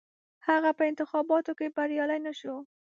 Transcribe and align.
هغه 0.47 0.69
په 0.77 0.83
انتخاباتو 0.89 1.51
کې 1.59 1.67
بریالی 1.75 2.19
نه 2.25 2.33
شو. 2.39 2.55